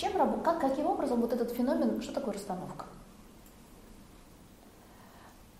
чем, 0.00 0.40
как, 0.42 0.60
каким 0.60 0.86
образом 0.86 1.20
вот 1.20 1.32
этот 1.32 1.52
феномен, 1.52 2.00
что 2.00 2.14
такое 2.14 2.34
расстановка? 2.34 2.86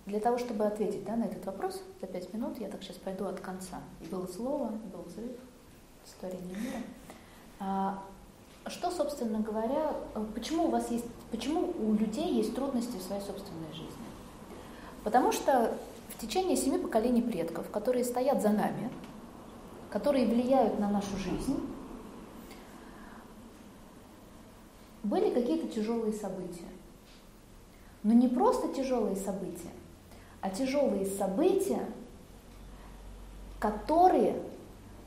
Для 0.06 0.18
того, 0.18 0.38
чтобы 0.38 0.64
ответить 0.64 1.04
да, 1.04 1.14
на 1.14 1.24
этот 1.24 1.44
вопрос 1.44 1.82
за 2.00 2.06
пять 2.06 2.32
минут, 2.32 2.58
я 2.58 2.68
так 2.68 2.82
сейчас 2.82 2.96
пойду 2.96 3.26
от 3.26 3.40
конца. 3.40 3.80
Было 4.10 4.26
слово, 4.26 4.68
был 4.92 5.02
взрыв, 5.02 5.32
история 6.06 6.40
мира. 6.40 6.82
А, 7.60 8.02
что, 8.66 8.90
собственно 8.90 9.40
говоря, 9.40 9.94
почему 10.34 10.64
у 10.64 10.70
вас 10.70 10.90
есть, 10.90 11.04
почему 11.30 11.72
у 11.78 11.92
людей 11.94 12.32
есть 12.32 12.54
трудности 12.54 12.96
в 12.96 13.02
своей 13.02 13.22
собственной 13.22 13.70
жизни? 13.72 13.90
Потому 15.04 15.32
что 15.32 15.76
в 16.08 16.18
течение 16.18 16.56
семи 16.56 16.78
поколений 16.78 17.22
предков, 17.22 17.70
которые 17.70 18.04
стоят 18.04 18.40
за 18.40 18.48
нами, 18.48 18.90
которые 19.90 20.26
влияют 20.26 20.78
на 20.80 20.90
нашу 20.90 21.16
жизнь, 21.18 21.60
были 25.02 25.32
какие-то 25.32 25.68
тяжелые 25.68 26.12
события. 26.12 26.68
Но 28.02 28.12
не 28.12 28.28
просто 28.28 28.72
тяжелые 28.72 29.16
события, 29.16 29.70
а 30.40 30.50
тяжелые 30.50 31.06
события, 31.06 31.86
которые 33.58 34.42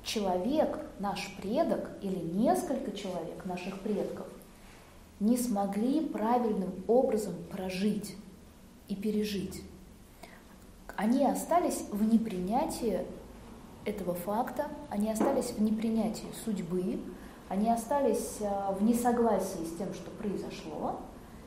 человек, 0.03 0.79
наш 0.99 1.35
предок 1.41 1.89
или 2.01 2.19
несколько 2.19 2.91
человек 2.91 3.45
наших 3.45 3.79
предков 3.79 4.27
не 5.19 5.37
смогли 5.37 6.01
правильным 6.01 6.71
образом 6.87 7.33
прожить 7.51 8.15
и 8.87 8.95
пережить. 8.95 9.63
Они 10.95 11.25
остались 11.25 11.85
в 11.91 12.03
непринятии 12.03 13.05
этого 13.85 14.13
факта, 14.13 14.67
они 14.89 15.11
остались 15.11 15.51
в 15.51 15.61
непринятии 15.61 16.27
судьбы, 16.45 16.99
они 17.53 17.69
остались 17.69 18.37
э, 18.39 18.73
в 18.73 18.83
несогласии 18.83 19.63
с 19.63 19.77
тем, 19.77 19.93
что 19.93 20.09
произошло, 20.11 21.01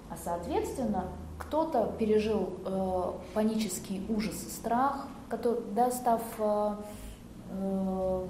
а 0.08 0.16
соответственно 0.16 1.08
кто-то 1.36 1.92
пережил 1.98 2.50
э, 2.64 3.02
панический 3.34 4.06
ужас 4.08 4.40
и 4.46 4.50
страх, 4.50 5.08
который, 5.28 5.62
да, 5.74 5.90
став 5.90 6.22
э, 6.38 6.74
э, 7.50 8.26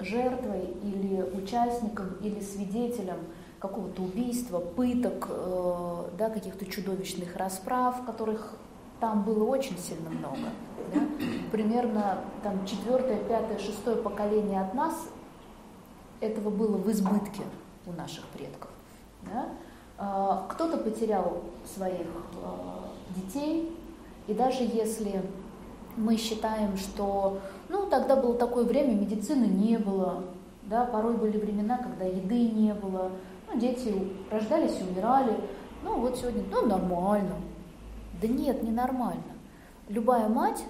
жертвой 0.00 0.74
или 0.82 1.22
участником 1.22 2.14
или 2.22 2.40
свидетелем 2.40 3.18
какого-то 3.58 4.02
убийства, 4.02 4.60
пыток, 4.60 5.28
э, 5.28 6.04
да, 6.16 6.30
каких-то 6.30 6.64
чудовищных 6.64 7.36
расправ, 7.36 8.06
которых 8.06 8.54
там 9.00 9.22
было 9.22 9.44
очень 9.44 9.76
сильно 9.76 10.08
много. 10.08 10.48
Да? 10.94 11.00
Примерно 11.52 12.20
там 12.42 12.64
четвертое, 12.64 13.18
пятое, 13.18 13.58
шестое 13.58 13.98
поколение 13.98 14.62
от 14.62 14.72
нас 14.72 14.94
этого 16.20 16.50
было 16.50 16.76
в 16.76 16.90
избытке 16.90 17.42
у 17.86 17.92
наших 17.92 18.24
предков. 18.26 18.70
Да? 19.22 19.48
А, 19.98 20.46
кто-то 20.48 20.78
потерял 20.78 21.42
своих 21.64 22.06
а, 22.42 22.90
детей, 23.16 23.76
и 24.26 24.34
даже 24.34 24.62
если 24.62 25.22
мы 25.96 26.16
считаем, 26.16 26.76
что 26.76 27.40
ну, 27.68 27.86
тогда 27.86 28.16
было 28.16 28.34
такое 28.34 28.64
время, 28.64 28.94
медицины 28.94 29.44
не 29.44 29.78
было, 29.78 30.24
да, 30.62 30.84
порой 30.84 31.16
были 31.16 31.38
времена, 31.38 31.78
когда 31.78 32.04
еды 32.04 32.48
не 32.50 32.74
было, 32.74 33.10
ну, 33.46 33.58
дети 33.58 34.12
рождались 34.30 34.78
и 34.80 34.84
умирали, 34.84 35.36
ну 35.82 36.00
вот 36.00 36.16
сегодня, 36.16 36.44
ну 36.50 36.66
нормально. 36.66 37.36
Да 38.20 38.28
нет, 38.28 38.62
не 38.62 38.70
нормально. 38.70 39.22
Любая 39.88 40.28
мать 40.28 40.64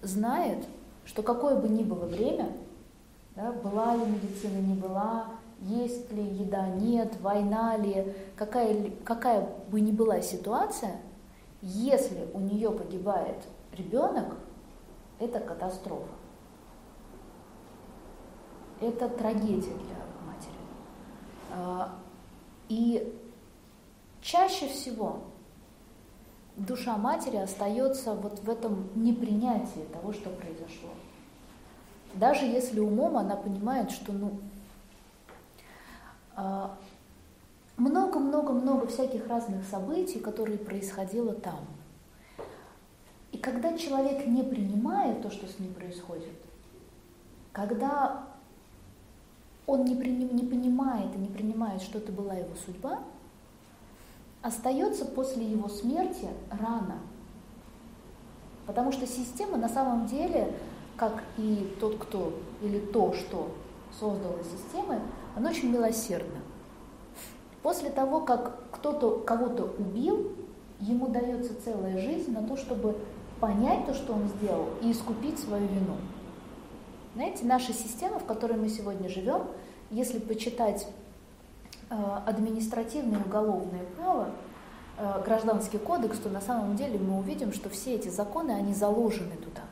знает, 0.00 0.66
что 1.04 1.22
какое 1.22 1.56
бы 1.56 1.68
ни 1.68 1.82
было 1.82 2.06
время, 2.06 2.52
да, 3.36 3.52
была 3.52 3.96
ли 3.96 4.04
медицина, 4.04 4.58
не 4.58 4.74
была, 4.74 5.26
есть 5.60 6.10
ли 6.12 6.22
еда, 6.22 6.68
нет, 6.68 7.14
война 7.20 7.76
ли, 7.76 8.14
какая, 8.36 8.90
какая 9.04 9.48
бы 9.68 9.80
ни 9.80 9.92
была 9.92 10.20
ситуация, 10.20 11.00
если 11.60 12.28
у 12.34 12.40
нее 12.40 12.70
погибает 12.70 13.36
ребенок, 13.72 14.36
это 15.18 15.38
катастрофа. 15.38 16.12
Это 18.80 19.08
трагедия 19.08 19.74
для 19.74 19.96
матери. 20.26 20.56
А, 21.52 21.94
и 22.68 23.16
чаще 24.20 24.66
всего 24.66 25.20
душа 26.56 26.96
матери 26.96 27.36
остается 27.36 28.14
вот 28.14 28.40
в 28.40 28.50
этом 28.50 28.88
непринятии 28.96 29.86
того, 29.92 30.12
что 30.12 30.30
произошло. 30.30 30.90
Даже 32.14 32.44
если 32.44 32.80
умом 32.80 33.16
она 33.16 33.36
понимает, 33.36 33.90
что 33.90 34.12
ну, 34.12 34.32
а, 36.36 36.76
много-много-много 37.76 38.86
всяких 38.86 39.26
разных 39.28 39.66
событий, 39.66 40.18
которые 40.18 40.58
происходило 40.58 41.34
там. 41.34 41.60
И 43.32 43.38
когда 43.38 43.76
человек 43.76 44.26
не 44.26 44.42
принимает 44.42 45.22
то, 45.22 45.30
что 45.30 45.46
с 45.46 45.58
ним 45.58 45.72
происходит, 45.72 46.32
когда 47.52 48.24
он 49.66 49.84
не, 49.84 49.94
приним, 49.94 50.34
не 50.36 50.44
понимает 50.44 51.14
и 51.14 51.18
не 51.18 51.28
принимает, 51.28 51.80
что 51.82 51.98
это 51.98 52.12
была 52.12 52.34
его 52.34 52.54
судьба, 52.66 53.00
остается 54.42 55.04
после 55.04 55.44
его 55.44 55.68
смерти 55.68 56.28
рана. 56.50 56.98
Потому 58.66 58.92
что 58.92 59.06
система 59.06 59.56
на 59.56 59.68
самом 59.68 60.06
деле, 60.06 60.52
как 61.02 61.24
и 61.36 61.68
тот, 61.80 61.98
кто, 61.98 62.32
или 62.60 62.78
то, 62.78 63.12
что 63.12 63.50
создала 63.90 64.38
системы, 64.44 65.00
оно 65.34 65.50
очень 65.50 65.72
милосердно. 65.72 66.38
После 67.60 67.90
того, 67.90 68.20
как 68.20 68.70
кто-то 68.70 69.18
кого-то 69.26 69.64
убил, 69.80 70.30
ему 70.78 71.08
дается 71.08 71.60
целая 71.60 71.98
жизнь 71.98 72.30
на 72.30 72.46
то, 72.46 72.56
чтобы 72.56 72.96
понять 73.40 73.84
то, 73.84 73.94
что 73.94 74.12
он 74.12 74.28
сделал, 74.28 74.68
и 74.80 74.92
искупить 74.92 75.40
свою 75.40 75.66
вину. 75.66 75.96
Знаете, 77.16 77.46
наша 77.46 77.72
система, 77.72 78.20
в 78.20 78.24
которой 78.24 78.56
мы 78.56 78.68
сегодня 78.68 79.08
живем, 79.08 79.48
если 79.90 80.20
почитать 80.20 80.86
э, 81.90 81.94
административное 82.26 83.18
и 83.18 83.24
уголовное 83.24 83.82
право, 83.96 84.28
э, 84.98 85.22
гражданский 85.24 85.78
кодекс, 85.78 86.20
то 86.20 86.28
на 86.28 86.40
самом 86.40 86.76
деле 86.76 87.00
мы 87.00 87.18
увидим, 87.18 87.52
что 87.52 87.68
все 87.70 87.96
эти 87.96 88.08
законы, 88.08 88.52
они 88.52 88.72
заложены 88.72 89.34
туда. 89.34 89.62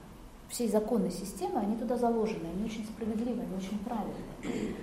Все 0.51 0.69
законы 0.69 1.11
системы, 1.11 1.61
они 1.61 1.77
туда 1.77 1.97
заложены, 1.97 2.49
они 2.53 2.65
очень 2.65 2.85
справедливые, 2.85 3.47
они 3.47 3.57
очень 3.57 3.79
правильные. 3.79 4.75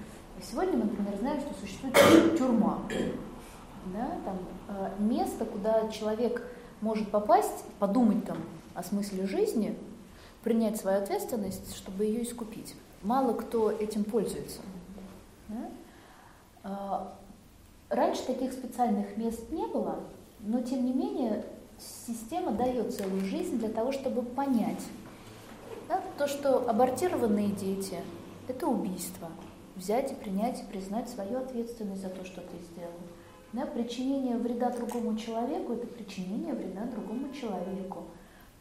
Сегодня 0.41 0.77
мы, 0.77 0.85
например, 0.85 1.17
знаем, 1.19 1.41
что 1.41 1.53
существует 1.59 2.37
тюрьма. 2.37 2.79
Да, 3.93 4.17
там, 4.25 4.37
э, 4.69 4.91
место, 4.99 5.45
куда 5.45 5.89
человек 5.89 6.41
может 6.81 7.09
попасть, 7.09 7.65
подумать 7.79 8.25
там 8.25 8.37
о 8.73 8.83
смысле 8.83 9.27
жизни, 9.27 9.77
принять 10.43 10.77
свою 10.77 11.01
ответственность, 11.01 11.75
чтобы 11.75 12.05
ее 12.05 12.23
искупить. 12.23 12.75
Мало 13.01 13.33
кто 13.33 13.69
этим 13.69 14.03
пользуется. 14.03 14.61
Да? 15.49 15.69
А, 16.63 17.17
раньше 17.89 18.25
таких 18.25 18.53
специальных 18.53 19.17
мест 19.17 19.51
не 19.51 19.65
было, 19.67 19.99
но 20.39 20.61
тем 20.61 20.85
не 20.85 20.93
менее 20.93 21.43
система 22.05 22.51
дает 22.51 22.95
целую 22.95 23.21
жизнь 23.21 23.57
для 23.57 23.69
того, 23.69 23.91
чтобы 23.91 24.21
понять, 24.21 24.83
да, 25.87 26.01
то, 26.17 26.27
что 26.27 26.69
абортированные 26.69 27.49
дети– 27.49 27.97
это 28.47 28.67
убийство– 28.67 29.29
взять 29.77 30.11
и 30.11 30.15
принять 30.15 30.61
и 30.61 30.65
признать 30.65 31.07
свою 31.09 31.37
ответственность 31.37 32.01
за 32.01 32.09
то, 32.09 32.25
что 32.25 32.41
ты 32.41 32.57
сделал. 32.71 32.91
Да, 33.53 33.65
причинение 33.65 34.35
вреда 34.37 34.71
другому 34.71 35.17
человеку– 35.17 35.73
это 35.73 35.87
причинение 35.87 36.53
вреда 36.53 36.83
другому 36.85 37.31
человеку. 37.33 38.05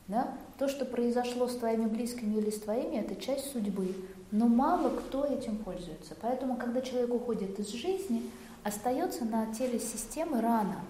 Да? 0.06 0.34
То, 0.58 0.68
что 0.68 0.84
произошло 0.84 1.48
с 1.48 1.56
твоими 1.56 1.86
близкими 1.86 2.36
или 2.36 2.50
с 2.50 2.60
твоими, 2.60 2.96
это 2.96 3.16
часть 3.16 3.50
судьбы. 3.50 3.94
Но 4.30 4.46
мало 4.46 4.90
кто 4.90 5.24
этим 5.24 5.56
пользуется. 5.56 6.14
Поэтому, 6.20 6.56
когда 6.56 6.80
человек 6.80 7.12
уходит 7.12 7.58
из 7.58 7.70
жизни, 7.70 8.30
остается 8.62 9.24
на 9.24 9.52
теле 9.52 9.80
системы 9.80 10.40
рана, 10.40 10.80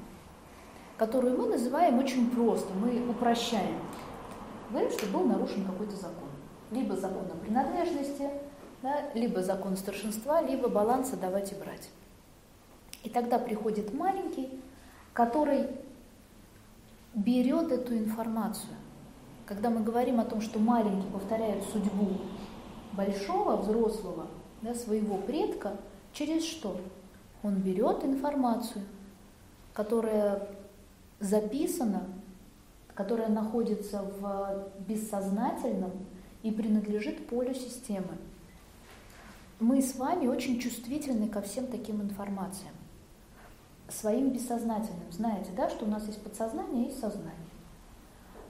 которую 0.99 1.39
мы 1.39 1.47
называем 1.47 1.99
очень 1.99 2.31
просто, 2.31 2.73
мы 2.75 3.09
упрощаем. 3.09 3.79
Говорим, 4.71 4.91
что 4.91 5.07
был 5.07 5.25
нарушен 5.25 5.65
какой-то 5.65 5.97
закон. 5.97 6.26
Либо 6.71 6.97
закон 6.97 7.27
о 7.31 7.37
принадлежности, 7.37 8.29
да, 8.83 9.11
либо 9.15 9.43
закон 9.43 9.77
старшинства, 9.77 10.43
либо 10.43 10.69
баланса 10.69 11.17
давать 11.17 11.53
и 11.53 11.55
брать. 11.55 11.89
И 13.05 13.09
тогда 13.09 13.39
приходит 13.39 13.95
маленький, 13.95 14.49
который 15.13 15.69
берет 17.15 17.71
эту 17.73 17.97
информацию. 17.97 18.75
Когда 19.47 19.71
мы 19.71 19.83
говорим 19.83 20.21
о 20.21 20.25
том, 20.25 20.41
что 20.41 20.59
маленький 20.59 21.09
повторяет 21.09 21.63
судьбу 21.73 22.19
большого, 22.93 23.57
взрослого, 23.57 24.27
да, 24.63 24.75
своего 24.75 25.19
предка, 25.19 25.77
через 26.13 26.45
что? 26.45 26.77
Он 27.43 27.55
берет 27.55 28.05
информацию, 28.05 28.83
которая 29.73 30.49
записана, 31.21 32.03
которая 32.95 33.29
находится 33.29 34.03
в 34.03 34.69
бессознательном 34.89 35.93
и 36.43 36.51
принадлежит 36.51 37.27
полю 37.27 37.55
системы 37.55 38.17
мы 39.59 39.81
с 39.81 39.97
вами 39.97 40.27
очень 40.27 40.61
чувствительны 40.61 41.29
ко 41.29 41.41
всем 41.41 41.67
таким 41.67 42.03
информациям. 42.03 42.73
своим 43.89 44.31
бессознательным. 44.31 45.13
Знаете, 45.13 45.53
да, 45.57 45.71
что 45.71 45.85
у 45.85 45.89
нас 45.89 46.05
есть 46.07 46.21
подсознание 46.21 46.89
и 46.89 46.93
сознание. 46.93 47.33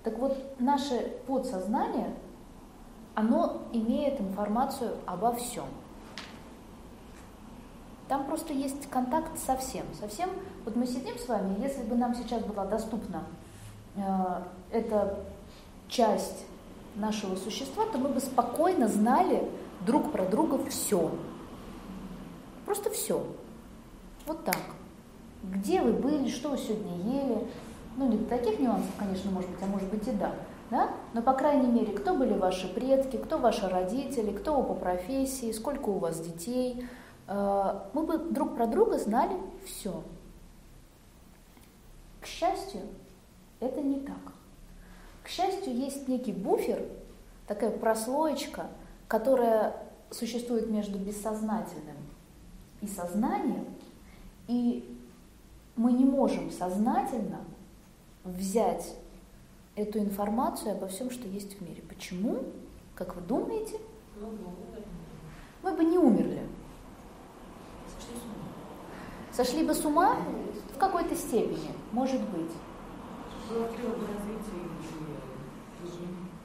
Так 0.02 0.18
вот, 0.18 0.58
наше 0.58 1.12
подсознание, 1.26 2.14
оно 3.14 3.62
имеет 3.70 4.18
информацию 4.18 4.96
обо 5.04 5.34
всем. 5.34 5.66
Там 8.08 8.24
просто 8.24 8.54
есть 8.54 8.88
контакт 8.88 9.38
со 9.38 9.58
всем. 9.58 9.84
Со 10.00 10.08
всем. 10.08 10.30
Вот 10.64 10.74
мы 10.74 10.86
сидим 10.86 11.18
с 11.18 11.28
вами, 11.28 11.60
если 11.60 11.82
бы 11.82 11.96
нам 11.96 12.14
сейчас 12.14 12.42
была 12.42 12.64
доступна 12.64 13.24
э, 13.96 14.42
эта 14.70 15.18
часть 15.86 16.46
нашего 16.96 17.37
существа, 17.37 17.84
то 17.93 17.98
мы 17.98 18.08
бы 18.08 18.20
спокойно 18.20 18.88
знали 18.88 19.48
друг 19.84 20.12
про 20.12 20.25
друга 20.25 20.58
все. 20.69 21.10
Просто 22.64 22.90
все. 22.90 23.25
Вот 24.26 24.44
так. 24.44 24.58
Где 25.43 25.81
вы 25.81 25.93
были, 25.93 26.28
что 26.28 26.50
вы 26.50 26.58
сегодня 26.58 26.96
ели. 26.96 27.46
Ну, 27.96 28.08
не 28.08 28.19
таких 28.25 28.58
нюансов, 28.58 28.90
конечно, 28.98 29.31
может 29.31 29.48
быть, 29.48 29.62
а 29.62 29.66
может 29.66 29.88
быть 29.88 30.06
и 30.06 30.10
да. 30.10 30.34
да? 30.70 30.90
Но, 31.14 31.22
по 31.22 31.32
крайней 31.32 31.69
мере, 31.69 31.93
кто 31.93 32.14
были 32.14 32.34
ваши 32.34 32.72
предки, 32.72 33.16
кто 33.16 33.38
ваши 33.38 33.69
родители, 33.69 34.32
кто 34.32 34.60
вы 34.60 34.64
по 34.64 34.75
профессии, 34.75 35.52
сколько 35.52 35.88
у 35.88 35.99
вас 35.99 36.20
детей. 36.20 36.87
Э, 37.28 37.81
мы 37.94 38.02
бы 38.02 38.19
друг 38.19 38.54
про 38.54 38.66
друга 38.66 38.99
знали 38.99 39.37
все. 39.64 40.02
К 42.20 42.26
счастью, 42.26 42.82
это 43.60 43.81
не 43.81 44.00
так. 44.00 44.35
К 45.26 45.28
счастью, 45.28 45.75
есть 45.75 46.06
некий 46.06 46.31
буфер, 46.31 46.84
такая 47.49 47.73
прослоечка, 47.73 48.69
которая 49.08 49.75
существует 50.12 50.70
между 50.70 51.00
бессознательным 51.00 51.96
и 52.81 52.87
сознанием, 52.87 53.67
и 54.46 54.96
мы 55.75 55.90
не 55.90 56.05
можем 56.05 56.52
сознательно 56.52 57.40
взять 58.23 58.94
эту 59.75 59.99
информацию 59.99 60.76
обо 60.76 60.87
всем, 60.87 61.11
что 61.11 61.26
есть 61.26 61.58
в 61.58 61.61
мире. 61.61 61.82
Почему? 61.88 62.44
Как 62.94 63.17
вы 63.17 63.23
думаете? 63.23 63.81
Мы 65.64 65.73
бы 65.73 65.82
не 65.82 65.99
умерли. 65.99 66.46
Сошли 69.32 69.67
бы 69.67 69.75
с 69.75 69.84
ума 69.84 70.19
в 70.73 70.78
какой-то 70.78 71.17
степени, 71.17 71.73
может 71.90 72.20
быть. 72.28 72.52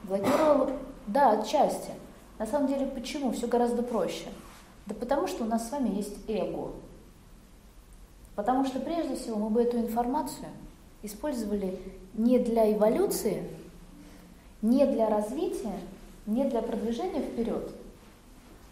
Блокировал, 0.04 0.70
да, 1.06 1.32
отчасти. 1.32 1.90
На 2.38 2.46
самом 2.46 2.68
деле, 2.68 2.86
почему? 2.86 3.32
Все 3.32 3.46
гораздо 3.46 3.82
проще. 3.82 4.26
Да 4.86 4.94
потому 4.94 5.26
что 5.26 5.44
у 5.44 5.46
нас 5.46 5.68
с 5.68 5.72
вами 5.72 5.90
есть 5.90 6.16
эго. 6.28 6.72
Потому 8.34 8.64
что 8.64 8.80
прежде 8.80 9.16
всего 9.16 9.36
мы 9.36 9.50
бы 9.50 9.62
эту 9.62 9.78
информацию 9.78 10.48
использовали 11.02 11.78
не 12.14 12.38
для 12.38 12.72
эволюции, 12.72 13.44
не 14.60 14.86
для 14.86 15.08
развития, 15.08 15.78
не 16.26 16.44
для 16.44 16.62
продвижения 16.62 17.22
вперед, 17.22 17.72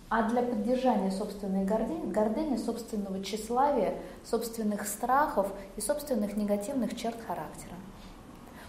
а 0.08 0.28
для 0.28 0.42
поддержания 0.42 1.10
собственной 1.10 1.64
гордыни, 1.64 2.10
гордыни, 2.10 2.56
собственного 2.56 3.22
тщеславия, 3.22 3.94
собственных 4.24 4.86
страхов 4.86 5.52
и 5.76 5.80
собственных 5.80 6.36
негативных 6.36 6.96
черт 6.96 7.16
характера. 7.26 7.74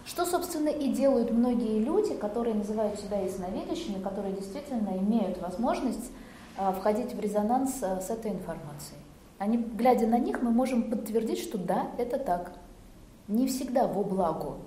Что, 0.06 0.26
собственно, 0.26 0.70
и 0.70 0.92
делают 0.92 1.32
многие 1.32 1.80
люди, 1.80 2.16
которые 2.16 2.56
называют 2.56 3.00
себя 3.00 3.22
ясновидящими, 3.22 4.02
которые 4.02 4.34
действительно 4.34 4.98
имеют 4.98 5.40
возможность 5.42 6.12
а, 6.58 6.72
входить 6.72 7.14
в 7.14 7.20
резонанс 7.20 7.82
а, 7.84 8.02
с 8.02 8.10
этой 8.10 8.32
информацией. 8.32 9.00
Они, 9.38 9.58
глядя 9.58 10.08
на 10.08 10.18
них, 10.18 10.42
мы 10.42 10.52
можем 10.52 10.90
подтвердить, 10.90 11.40
что 11.40 11.58
да, 11.58 11.92
это 11.98 12.18
так. 12.18 12.54
Не 13.28 13.48
всегда 13.48 13.88
во 13.88 14.04
благо 14.04 14.58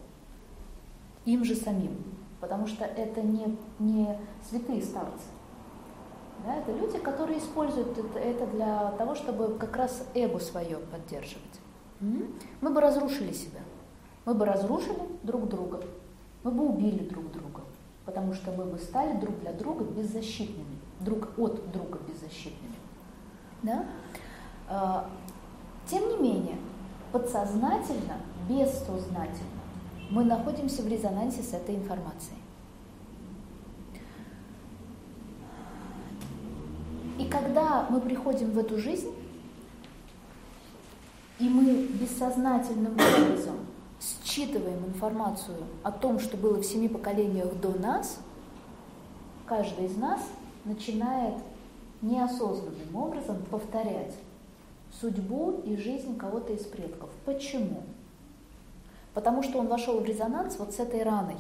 им 1.24 1.44
же 1.44 1.54
самим, 1.54 2.02
потому 2.40 2.66
что 2.66 2.84
это 2.84 3.20
не, 3.22 3.56
не 3.78 4.18
святые 4.48 4.82
старцы. 4.82 5.26
Да, 6.44 6.56
это 6.56 6.72
люди, 6.72 6.98
которые 6.98 7.38
используют 7.38 7.96
это, 8.16 8.46
для 8.46 8.90
того, 8.92 9.14
чтобы 9.14 9.56
как 9.58 9.76
раз 9.76 10.06
эго 10.14 10.38
свое 10.38 10.78
поддерживать. 10.78 11.42
Мы 12.00 12.70
бы 12.70 12.80
разрушили 12.80 13.32
себя. 13.32 13.60
Мы 14.24 14.34
бы 14.34 14.44
разрушили 14.44 15.02
друг 15.22 15.48
друга. 15.48 15.80
Мы 16.42 16.50
бы 16.50 16.66
убили 16.66 17.08
друг 17.08 17.30
друга. 17.32 17.62
Потому 18.04 18.34
что 18.34 18.52
мы 18.52 18.64
бы 18.64 18.78
стали 18.78 19.16
друг 19.18 19.38
для 19.40 19.52
друга 19.52 19.84
беззащитными. 19.84 20.78
Друг 21.00 21.38
от 21.38 21.70
друга 21.72 21.98
беззащитными. 22.08 22.74
Да? 23.62 23.84
А, 24.68 25.10
тем 25.86 26.08
не 26.08 26.16
менее, 26.16 26.56
подсознательно, 27.12 28.16
бессознательно 28.48 29.64
мы 30.10 30.24
находимся 30.24 30.82
в 30.82 30.88
резонансе 30.88 31.42
с 31.42 31.52
этой 31.52 31.74
информацией. 31.76 32.38
И 37.18 37.26
когда 37.26 37.86
мы 37.90 38.00
приходим 38.00 38.50
в 38.50 38.58
эту 38.58 38.78
жизнь, 38.78 39.12
и 41.38 41.48
мы 41.48 41.86
бессознательным 41.86 42.92
образом 42.92 43.56
считываем 44.34 44.84
информацию 44.86 45.56
о 45.84 45.92
том, 45.92 46.18
что 46.18 46.36
было 46.36 46.58
в 46.58 46.64
семи 46.64 46.88
поколениях 46.88 47.54
до 47.60 47.78
нас, 47.78 48.18
каждый 49.46 49.86
из 49.86 49.96
нас 49.96 50.20
начинает 50.64 51.34
неосознанным 52.02 52.96
образом 52.96 53.36
повторять 53.50 54.14
судьбу 55.00 55.62
и 55.64 55.76
жизнь 55.76 56.16
кого-то 56.16 56.52
из 56.52 56.64
предков. 56.64 57.10
Почему? 57.24 57.82
Потому 59.12 59.44
что 59.44 59.58
он 59.58 59.68
вошел 59.68 60.00
в 60.00 60.04
резонанс 60.04 60.56
вот 60.58 60.72
с 60.72 60.80
этой 60.80 61.04
раной, 61.04 61.38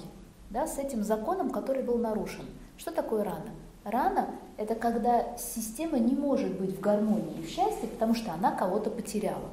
да, 0.50 0.68
с 0.68 0.78
этим 0.78 1.02
законом, 1.02 1.50
который 1.50 1.82
был 1.82 1.98
нарушен. 1.98 2.44
Что 2.76 2.92
такое 2.92 3.24
рана? 3.24 3.50
Рана– 3.82 4.28
это 4.56 4.76
когда 4.76 5.36
система 5.36 5.98
не 5.98 6.14
может 6.14 6.58
быть 6.58 6.76
в 6.76 6.80
гармонии 6.80 7.40
и 7.40 7.42
в 7.42 7.48
счастье, 7.48 7.88
потому 7.88 8.14
что 8.14 8.32
она 8.32 8.52
кого-то 8.52 8.90
потеряла. 8.90 9.48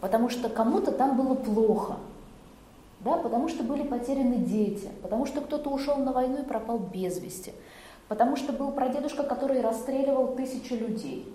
Потому 0.00 0.28
что 0.28 0.48
кому-то 0.48 0.92
там 0.92 1.16
было 1.16 1.34
плохо, 1.34 1.96
да, 3.00 3.18
потому 3.18 3.48
что 3.48 3.62
были 3.62 3.82
потеряны 3.82 4.36
дети, 4.36 4.88
потому 5.02 5.26
что 5.26 5.40
кто-то 5.40 5.70
ушел 5.70 5.96
на 5.96 6.12
войну 6.12 6.42
и 6.42 6.44
пропал 6.44 6.78
без 6.78 7.18
вести, 7.20 7.52
потому 8.08 8.36
что 8.36 8.52
был 8.52 8.72
прадедушка, 8.72 9.22
который 9.22 9.60
расстреливал 9.60 10.34
тысячи 10.34 10.72
людей, 10.72 11.32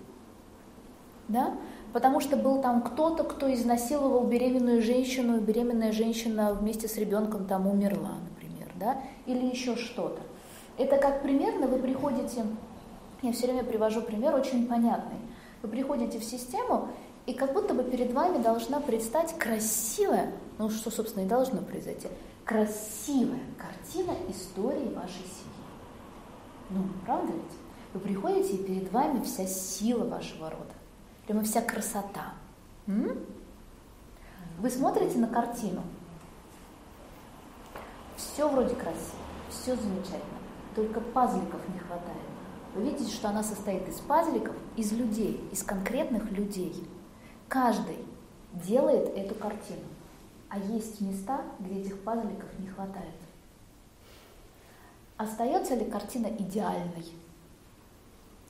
да? 1.28 1.54
потому 1.92 2.20
что 2.20 2.36
был 2.36 2.60
там 2.62 2.82
кто-то, 2.82 3.24
кто 3.24 3.52
изнасиловал 3.52 4.26
беременную 4.26 4.82
женщину, 4.82 5.38
и 5.38 5.40
беременная 5.40 5.92
женщина 5.92 6.52
вместе 6.52 6.88
с 6.88 6.96
ребенком 6.96 7.46
там 7.46 7.66
умерла, 7.66 8.16
например, 8.30 8.72
да? 8.76 8.98
или 9.26 9.46
еще 9.46 9.76
что-то. 9.76 10.20
Это 10.78 10.96
как 10.96 11.22
примерно 11.22 11.66
вы 11.66 11.78
приходите, 11.78 12.44
я 13.22 13.32
все 13.32 13.46
время 13.46 13.62
привожу 13.62 14.02
пример 14.02 14.34
очень 14.34 14.66
понятный, 14.66 15.18
вы 15.62 15.68
приходите 15.68 16.18
в 16.18 16.24
систему, 16.24 16.88
и 17.26 17.34
как 17.34 17.52
будто 17.52 17.74
бы 17.74 17.84
перед 17.84 18.12
вами 18.12 18.42
должна 18.42 18.80
предстать 18.80 19.36
красивая, 19.38 20.32
ну 20.58 20.70
что, 20.70 20.90
собственно, 20.90 21.24
и 21.24 21.28
должно 21.28 21.62
произойти, 21.62 22.08
красивая 22.44 23.40
картина 23.58 24.14
истории 24.28 24.92
вашей 24.94 25.22
семьи. 25.22 25.52
Ну, 26.70 26.84
правда 27.04 27.32
ведь? 27.32 27.42
Вы 27.94 28.00
приходите, 28.00 28.54
и 28.54 28.64
перед 28.64 28.90
вами 28.90 29.22
вся 29.22 29.46
сила 29.46 30.04
вашего 30.04 30.50
рода 30.50 30.72
прямо 31.26 31.44
вся 31.44 31.62
красота. 31.62 32.34
М? 32.86 33.18
Вы 34.58 34.70
смотрите 34.70 35.18
на 35.18 35.28
картину, 35.28 35.82
все 38.16 38.48
вроде 38.48 38.74
красиво, 38.74 39.18
все 39.48 39.74
замечательно, 39.74 40.38
только 40.74 41.00
пазликов 41.00 41.60
не 41.72 41.78
хватает. 41.78 42.18
Вы 42.74 42.82
видите, 42.84 43.12
что 43.12 43.28
она 43.28 43.42
состоит 43.42 43.88
из 43.88 43.98
пазликов, 44.00 44.54
из 44.76 44.92
людей, 44.92 45.42
из 45.52 45.62
конкретных 45.62 46.30
людей. 46.30 46.86
Каждый 47.52 47.98
делает 48.54 49.14
эту 49.14 49.34
картину, 49.34 49.84
а 50.48 50.58
есть 50.58 51.02
места, 51.02 51.42
где 51.58 51.82
этих 51.82 52.02
пазликов 52.02 52.48
не 52.58 52.66
хватает. 52.66 53.12
Остается 55.18 55.74
ли 55.74 55.84
картина 55.84 56.28
идеальной? 56.28 57.12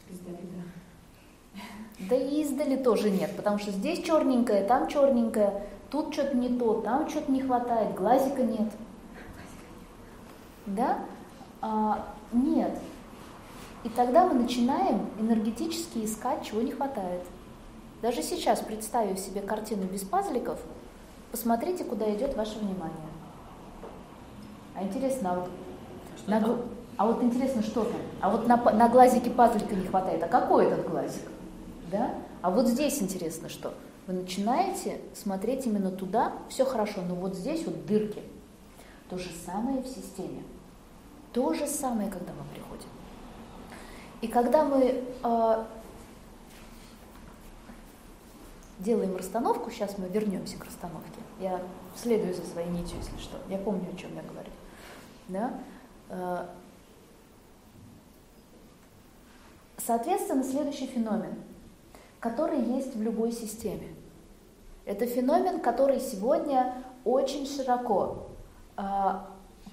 Издали, 0.08 0.38
да. 0.54 1.60
Да 2.08 2.14
и 2.14 2.42
издали 2.42 2.76
тоже 2.76 3.10
нет, 3.10 3.34
потому 3.36 3.58
что 3.58 3.72
здесь 3.72 4.04
черненькое, 4.04 4.62
там 4.62 4.86
черненькое, 4.86 5.66
тут 5.90 6.14
что-то 6.14 6.36
не 6.36 6.56
то, 6.56 6.80
там 6.82 7.10
что-то 7.10 7.32
не 7.32 7.42
хватает, 7.42 7.96
глазика 7.96 8.44
нет. 8.44 8.70
Да? 10.66 11.00
А, 11.60 12.06
нет. 12.32 12.78
И 13.82 13.88
тогда 13.88 14.28
мы 14.28 14.34
начинаем 14.34 15.10
энергетически 15.18 16.04
искать, 16.04 16.44
чего 16.44 16.62
не 16.62 16.70
хватает. 16.70 17.24
Даже 18.02 18.22
сейчас, 18.22 18.60
представив 18.60 19.18
себе 19.18 19.40
картину 19.40 19.84
без 19.84 20.02
пазликов, 20.02 20.58
посмотрите, 21.30 21.84
куда 21.84 22.12
идет 22.14 22.36
ваше 22.36 22.58
внимание. 22.58 22.96
А 24.74 24.82
интересно, 24.82 25.32
а 25.32 25.40
вот, 25.40 25.50
на, 26.26 26.58
а 26.96 27.06
вот 27.06 27.22
интересно, 27.22 27.62
что 27.62 27.84
там? 27.84 28.00
А 28.20 28.30
вот 28.30 28.46
на, 28.46 28.56
на 28.56 28.88
глазике 28.88 29.30
пазлика 29.30 29.74
не 29.74 29.86
хватает. 29.86 30.22
А 30.22 30.28
какой 30.28 30.66
этот 30.66 30.90
глазик? 30.90 31.22
Да? 31.90 32.10
А 32.42 32.50
вот 32.50 32.66
здесь 32.66 33.00
интересно 33.00 33.48
что? 33.48 33.72
вы 34.06 34.14
начинаете 34.14 35.00
смотреть 35.14 35.66
именно 35.66 35.90
туда, 35.90 36.32
все 36.48 36.64
хорошо, 36.64 37.00
но 37.08 37.14
вот 37.14 37.34
здесь 37.34 37.64
вот 37.64 37.86
дырки. 37.86 38.22
То 39.08 39.18
же 39.18 39.30
самое 39.46 39.82
в 39.82 39.86
системе. 39.86 40.42
То 41.32 41.52
же 41.54 41.66
самое, 41.66 42.10
когда 42.10 42.32
мы 42.32 42.44
приходим. 42.52 42.88
И 44.20 44.28
когда 44.28 44.64
мы 44.64 45.04
э, 45.22 45.64
делаем 48.82 49.16
расстановку, 49.16 49.70
сейчас 49.70 49.96
мы 49.98 50.08
вернемся 50.08 50.58
к 50.58 50.64
расстановке. 50.64 51.20
Я 51.40 51.60
следую 51.96 52.34
за 52.34 52.44
своей 52.44 52.68
нитью, 52.68 52.98
если 52.98 53.16
что. 53.18 53.36
Я 53.48 53.58
помню, 53.58 53.86
о 53.92 53.96
чем 53.96 54.14
я 54.14 54.22
говорю. 54.22 54.50
Да? 55.28 55.54
Э, 56.08 56.46
соответственно, 59.78 60.44
следующий 60.44 60.86
феномен, 60.86 61.34
который 62.20 62.60
есть 62.60 62.94
в 62.94 63.02
любой 63.02 63.32
системе. 63.32 63.88
Это 64.84 65.06
феномен, 65.06 65.60
который 65.60 66.00
сегодня 66.00 66.74
очень 67.04 67.46
широко 67.46 68.26
э, 68.76 68.82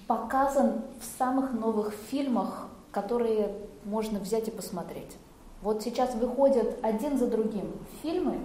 показан 0.07 0.83
в 0.99 1.17
самых 1.17 1.53
новых 1.53 1.93
фильмах, 1.93 2.67
которые 2.91 3.55
можно 3.83 4.19
взять 4.19 4.47
и 4.47 4.51
посмотреть. 4.51 5.17
Вот 5.61 5.83
сейчас 5.83 6.15
выходят 6.15 6.77
один 6.83 7.17
за 7.17 7.27
другим 7.27 7.71
фильмы, 8.01 8.39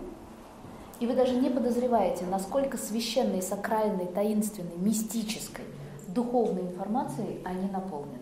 и 1.01 1.07
вы 1.07 1.15
даже 1.15 1.35
не 1.35 1.51
подозреваете, 1.51 2.25
насколько 2.27 2.77
священной, 2.77 3.43
сакральной, 3.43 4.07
таинственной, 4.07 4.77
мистической, 4.77 5.65
духовной 6.09 6.63
информацией 6.63 7.41
они 7.45 7.69
наполнены. 7.71 8.19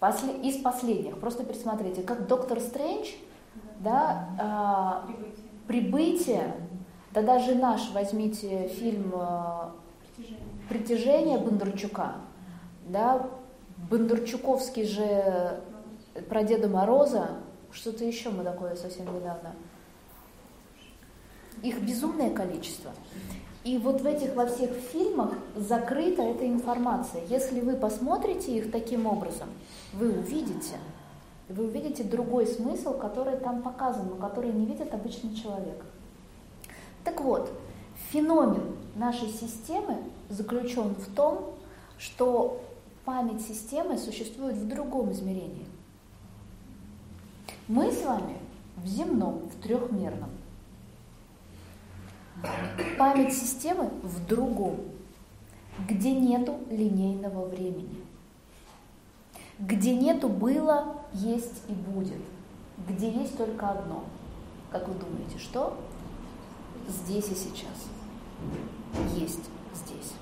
После, 0.00 0.32
из 0.42 0.60
последних, 0.60 1.18
просто 1.18 1.44
пересмотрите, 1.44 2.02
как 2.02 2.26
Доктор 2.26 2.60
Стрэндж, 2.60 3.12
да, 3.78 4.28
а, 4.40 5.04
прибытие, 5.68 6.54
да 7.12 7.22
даже 7.22 7.54
наш, 7.54 7.90
возьмите 7.92 8.68
фильм 8.68 9.12
а, 9.14 9.72
«Притяжение» 10.68 11.38
Бондарчука, 11.38 12.14
да, 12.88 13.28
Бондарчуковский 13.90 14.84
же 14.84 15.60
про 16.28 16.42
Деда 16.42 16.68
Мороза, 16.68 17.28
что-то 17.70 18.04
еще 18.04 18.30
мы 18.30 18.42
такое 18.42 18.74
совсем 18.74 19.06
недавно– 19.14 19.54
их 21.62 21.80
безумное 21.82 22.30
количество. 22.30 22.92
И 23.64 23.78
вот 23.78 24.00
в 24.00 24.06
этих 24.06 24.34
во 24.34 24.46
всех 24.46 24.70
фильмах 24.70 25.34
закрыта 25.56 26.22
эта 26.22 26.46
информация. 26.46 27.22
Если 27.28 27.60
вы 27.60 27.76
посмотрите 27.76 28.56
их 28.56 28.72
таким 28.72 29.06
образом, 29.06 29.48
вы 29.92 30.10
увидите, 30.10 30.76
вы 31.48 31.66
увидите 31.66 32.02
другой 32.02 32.46
смысл, 32.46 32.98
который 32.98 33.36
там 33.36 33.62
показан, 33.62 34.08
но 34.08 34.16
который 34.16 34.52
не 34.52 34.66
видит 34.66 34.92
обычный 34.92 35.34
человек. 35.34 35.84
Так 37.04 37.20
вот, 37.20 37.52
феномен 38.10 38.76
нашей 38.96 39.28
системы 39.28 39.98
заключен 40.28 40.94
в 40.94 41.14
том, 41.14 41.54
что 41.98 42.60
память 43.04 43.42
системы 43.42 43.96
существует 43.96 44.56
в 44.56 44.66
другом 44.66 45.12
измерении. 45.12 45.66
Мы 47.68 47.92
с 47.92 48.04
вами 48.04 48.36
в 48.76 48.86
земном, 48.86 49.48
в 49.48 49.62
трехмерном. 49.62 50.30
Память 52.98 53.32
системы 53.32 53.90
в 54.02 54.26
другом, 54.26 54.80
где 55.88 56.12
нету 56.12 56.58
линейного 56.70 57.46
времени, 57.46 58.02
где 59.58 59.94
нету 59.94 60.28
было, 60.28 60.96
есть 61.12 61.62
и 61.68 61.72
будет, 61.72 62.20
где 62.88 63.10
есть 63.10 63.36
только 63.36 63.70
одно. 63.70 64.04
Как 64.70 64.88
вы 64.88 64.94
думаете, 64.94 65.38
что? 65.38 65.76
Здесь 66.88 67.28
и 67.28 67.34
сейчас. 67.34 67.88
Есть 69.14 69.48
здесь. 69.74 70.12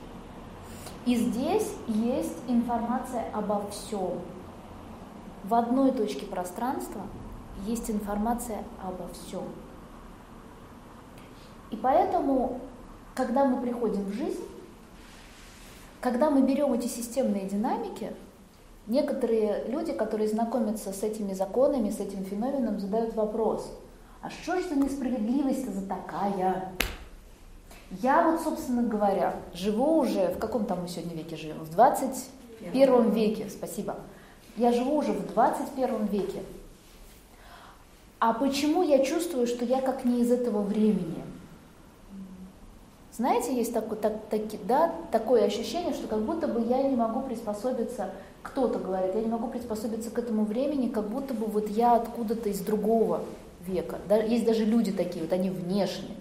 И 1.07 1.17
здесь 1.17 1.73
есть 1.87 2.37
информация 2.49 3.25
обо 3.33 3.67
всем. 3.71 4.21
В 5.45 5.55
одной 5.55 5.93
точке 5.93 6.27
пространства 6.27 7.03
есть 7.67 7.91
информация 7.91 8.63
обо 8.83 9.09
всем. 9.15 9.45
И 11.71 11.77
поэтому, 11.77 12.61
когда 13.15 13.45
мы 13.45 13.61
приходим 13.61 14.05
в 14.05 14.13
жизнь, 14.13 14.45
когда 16.01 16.31
мы 16.31 16.43
берем 16.43 16.73
эти 16.73 16.87
системные 16.87 17.47
динамики, 17.47 18.13
некоторые 18.87 19.65
люди, 19.69 19.93
которые 19.93 20.29
знакомятся 20.29 20.93
с 20.93 21.03
этими 21.03 21.33
законами, 21.33 21.91
с 21.91 22.01
этим 22.01 22.25
феноменом, 22.25 22.81
задают 22.81 23.15
вопрос, 23.15 23.71
а 24.23 24.31
что 24.31 24.61
же 24.61 24.69
за 24.69 24.75
несправедливость 24.75 25.73
за 25.73 25.87
такая? 25.87 26.73
Я 28.03 28.31
вот, 28.31 28.43
собственно 28.43 28.83
говоря, 28.83 29.35
живу 29.53 29.99
уже, 29.99 30.29
в 30.29 30.39
каком 30.39 30.65
там 30.65 30.83
мы 30.83 30.89
сегодня 30.89 31.17
веке 31.17 31.37
живем? 31.37 31.59
В 31.59 31.71
21 31.71 33.11
веке, 33.11 33.49
спасибо. 33.51 33.97
Я 34.57 34.73
живу 34.73 34.97
уже 34.97 35.13
в 35.13 35.27
21 35.33 36.07
веке. 36.07 36.43
А 38.19 38.35
почему 38.35 38.83
я 38.83 39.05
чувствую, 39.05 39.47
что 39.47 39.65
я 39.65 39.81
как 39.81 40.05
не 40.05 40.21
из 40.21 40.31
этого 40.31 40.63
времени? 40.63 41.25
Знаете, 43.21 43.55
есть 43.55 43.75
такое, 43.75 43.99
так, 43.99 44.15
так, 44.31 44.41
да, 44.67 44.95
такое 45.13 45.45
ощущение, 45.45 45.93
что 45.93 46.09
как 46.09 46.21
будто 46.21 46.49
бы 46.49 46.63
я 46.67 46.83
не 46.83 46.97
могу 46.97 47.21
приспособиться, 47.21 48.09
кто-то 48.41 48.79
говорит, 48.79 49.15
я 49.15 49.21
не 49.21 49.29
могу 49.29 49.49
приспособиться 49.49 50.09
к 50.09 50.19
этому 50.19 50.47
времени, 50.47 50.89
как 50.89 51.07
будто 51.07 51.35
бы 51.35 51.45
вот 51.45 51.69
я 51.69 51.97
откуда-то 51.97 52.49
из 52.49 52.61
другого 52.61 53.21
века. 53.67 53.99
Да, 54.09 54.17
есть 54.17 54.47
даже 54.47 54.65
люди 54.65 54.91
такие, 54.91 55.23
вот 55.23 55.35
они 55.35 55.51
внешне. 55.51 56.17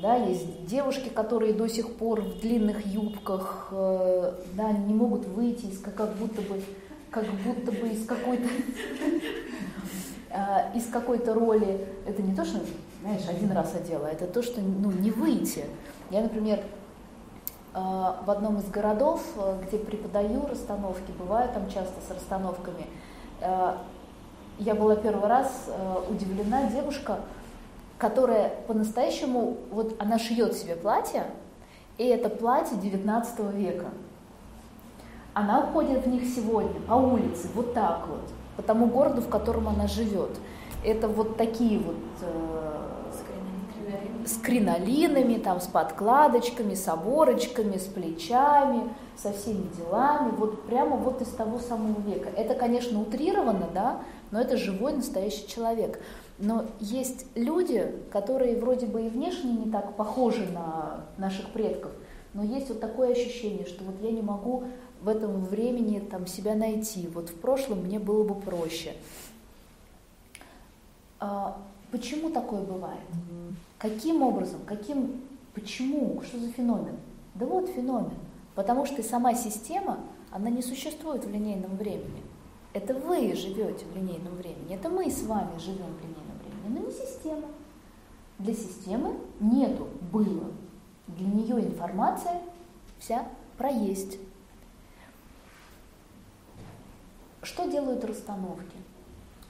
Да, 0.00 0.16
есть 0.16 0.64
девушки, 0.64 1.10
которые 1.10 1.52
до 1.52 1.68
сих 1.68 1.94
пор 1.96 2.22
в 2.22 2.40
длинных 2.40 2.86
юбках, 2.86 3.68
э, 3.72 4.32
да, 4.54 4.72
не 4.72 4.94
могут 4.94 5.26
выйти 5.26 5.66
из 5.66 5.78
как 5.78 6.16
будто 6.16 6.40
бы, 6.40 6.62
как 7.10 7.26
будто 7.44 7.70
бы 7.70 7.88
из 7.88 8.06
какой-то 8.06 8.48
э, 10.30 10.74
из 10.74 10.86
какой-то 10.86 11.34
роли. 11.34 11.86
Это 12.06 12.22
не 12.22 12.34
то, 12.34 12.46
что 12.46 12.60
знаешь, 13.02 13.28
один 13.28 13.52
раз 13.52 13.74
одела, 13.74 14.06
это 14.06 14.26
то, 14.26 14.42
что 14.42 14.60
ну, 14.60 14.90
не 14.92 15.10
выйти. 15.10 15.64
Я, 16.10 16.22
например, 16.22 16.60
э, 17.74 17.78
в 17.78 18.30
одном 18.30 18.58
из 18.58 18.68
городов, 18.70 19.22
э, 19.36 19.60
где 19.66 19.78
преподаю 19.78 20.46
расстановки, 20.46 21.10
бываю 21.18 21.48
там 21.52 21.68
часто 21.68 21.94
с 22.06 22.10
расстановками, 22.10 22.86
э, 23.40 23.74
я 24.58 24.74
была 24.74 24.94
первый 24.94 25.28
раз 25.28 25.70
удивлена 26.08 26.68
девушка, 26.68 27.20
которая 27.98 28.50
по-настоящему, 28.68 29.56
вот 29.70 29.96
она 29.98 30.18
шьет 30.18 30.54
себе 30.54 30.76
платье, 30.76 31.24
и 31.98 32.04
это 32.04 32.28
платье 32.28 32.76
19 32.76 33.52
века. 33.52 33.86
Она 35.34 35.62
ходит 35.72 36.04
в 36.04 36.08
них 36.08 36.24
сегодня 36.24 36.80
по 36.82 36.94
улице, 36.94 37.48
вот 37.54 37.74
так 37.74 38.06
вот, 38.06 38.20
по 38.56 38.62
тому 38.62 38.86
городу, 38.86 39.22
в 39.22 39.28
котором 39.28 39.68
она 39.68 39.88
живет. 39.88 40.38
Это 40.84 41.08
вот 41.08 41.36
такие 41.36 41.78
вот 41.78 41.96
с 44.26 44.36
кринолинами, 44.38 45.38
там, 45.38 45.60
с 45.60 45.66
подкладочками, 45.66 46.74
с 46.74 46.88
оборочками, 46.88 47.76
с 47.76 47.84
плечами, 47.84 48.90
со 49.16 49.32
всеми 49.32 49.68
делами, 49.76 50.30
вот 50.36 50.66
прямо 50.66 50.96
вот 50.96 51.22
из 51.22 51.28
того 51.28 51.58
самого 51.58 52.00
века. 52.00 52.30
Это, 52.36 52.54
конечно, 52.54 53.00
утрировано, 53.00 53.68
да, 53.72 54.02
но 54.30 54.40
это 54.40 54.56
живой 54.56 54.94
настоящий 54.94 55.46
человек. 55.46 56.02
Но 56.38 56.64
есть 56.80 57.26
люди, 57.34 57.94
которые 58.10 58.58
вроде 58.58 58.86
бы 58.86 59.02
и 59.02 59.08
внешне 59.08 59.52
не 59.52 59.70
так 59.70 59.94
похожи 59.96 60.46
на 60.52 61.04
наших 61.18 61.50
предков, 61.50 61.92
но 62.34 62.42
есть 62.42 62.68
вот 62.68 62.80
такое 62.80 63.12
ощущение, 63.12 63.66
что 63.66 63.84
вот 63.84 63.96
я 64.00 64.10
не 64.10 64.22
могу 64.22 64.64
в 65.02 65.08
этом 65.08 65.44
времени 65.44 65.98
там 65.98 66.26
себя 66.26 66.54
найти. 66.54 67.08
Вот 67.08 67.28
в 67.28 67.34
прошлом 67.34 67.80
мне 67.80 67.98
было 67.98 68.24
бы 68.24 68.34
проще. 68.34 68.94
Почему 71.92 72.30
такое 72.30 72.62
бывает? 72.62 73.04
Каким 73.78 74.22
образом? 74.22 74.60
Каким? 74.64 75.20
Почему? 75.52 76.22
Что 76.22 76.38
за 76.38 76.50
феномен? 76.50 76.96
Да 77.34 77.44
вот 77.44 77.68
феномен. 77.68 78.16
Потому 78.54 78.86
что 78.86 79.02
сама 79.02 79.34
система, 79.34 79.98
она 80.30 80.48
не 80.48 80.62
существует 80.62 81.24
в 81.24 81.30
линейном 81.30 81.76
времени. 81.76 82.22
Это 82.72 82.94
вы 82.94 83.34
живете 83.34 83.84
в 83.84 83.94
линейном 83.94 84.34
времени, 84.36 84.74
это 84.74 84.88
мы 84.88 85.10
с 85.10 85.22
вами 85.22 85.58
живем 85.58 85.92
в 85.94 86.00
линейном 86.00 86.38
времени, 86.42 86.78
но 86.80 86.86
не 86.86 86.92
система. 86.92 87.48
Для 88.38 88.54
системы 88.54 89.14
нету 89.40 89.88
было. 90.10 90.50
Для 91.08 91.26
нее 91.26 91.60
информация 91.60 92.40
вся 92.98 93.28
про 93.58 93.68
есть. 93.68 94.18
Что 97.42 97.70
делают 97.70 98.02
расстановки? 98.04 98.76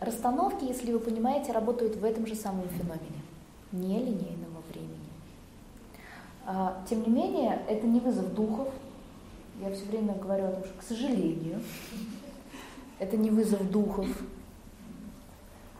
Расстановки, 0.04 0.64
если 0.64 0.92
вы 0.92 0.98
понимаете, 0.98 1.52
работают 1.52 1.94
в 1.94 2.04
этом 2.04 2.26
же 2.26 2.34
самом 2.34 2.68
феномене 2.70 3.22
нелинейного 3.70 4.60
времени. 4.68 4.98
А, 6.44 6.82
тем 6.88 7.02
не 7.02 7.08
менее, 7.08 7.62
это 7.68 7.86
не 7.86 8.00
вызов 8.00 8.34
духов. 8.34 8.68
Я 9.60 9.72
все 9.72 9.84
время 9.84 10.14
говорю 10.14 10.46
о 10.46 10.50
том, 10.52 10.64
что, 10.64 10.78
к 10.78 10.82
сожалению, 10.82 11.60
это 12.98 13.16
не 13.16 13.30
вызов 13.30 13.70
духов. 13.70 14.08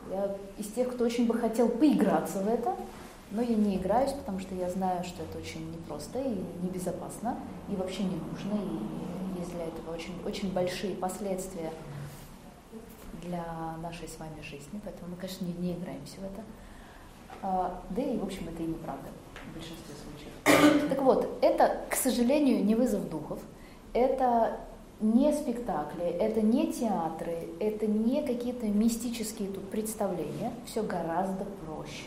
Я 0.09 0.37
из 0.57 0.69
тех, 0.69 0.93
кто 0.95 1.05
очень 1.05 1.27
бы 1.27 1.35
хотел 1.35 1.69
поиграться 1.69 2.39
в 2.39 2.49
это, 2.49 2.77
Но 3.33 3.41
я 3.41 3.57
не 3.57 3.77
играюсь, 3.77 4.13
потому 4.13 4.39
что 4.41 4.55
я 4.55 4.69
знаю, 4.69 5.03
что 5.05 5.23
это 5.23 5.39
очень 5.39 5.73
непросто 5.73 6.21
и 6.21 6.45
небезопасно, 6.63 7.39
и 7.71 7.75
вообще 7.75 8.03
не 8.03 8.17
нужно, 8.17 8.55
и 8.55 9.41
есть 9.41 9.53
для 9.53 9.65
этого 9.65 9.95
очень, 9.95 10.13
очень 10.27 10.53
большие 10.53 10.95
последствия 10.95 11.73
для 13.23 13.45
нашей 13.83 14.09
с 14.09 14.19
вами 14.19 14.41
жизни, 14.43 14.81
поэтому 14.85 15.13
мы, 15.13 15.17
конечно, 15.17 15.45
не, 15.45 15.53
не 15.55 15.73
играемся 15.75 16.21
в 16.21 16.25
это. 16.25 16.43
А, 17.43 17.83
да 17.91 18.03
и, 18.03 18.17
в 18.17 18.25
общем, 18.25 18.49
это 18.49 18.63
и 18.63 18.67
неправда 18.67 19.09
в 19.51 19.55
большинстве 19.55 19.95
случаев. 19.95 20.89
Так 20.89 21.03
вот, 21.03 21.29
это, 21.41 21.81
к 21.89 21.95
сожалению, 21.95 22.65
не 22.65 22.75
вызов 22.75 23.09
духов, 23.09 23.41
это 23.93 24.61
не 25.01 25.33
спектакли, 25.33 26.05
это 26.05 26.41
не 26.41 26.73
театры, 26.73 27.49
это 27.59 27.87
не 27.87 28.23
какие-то 28.23 28.67
мистические 28.67 29.49
тут 29.49 29.69
представления, 29.69 30.53
все 30.65 30.83
гораздо 30.83 31.45
проще. 31.67 32.05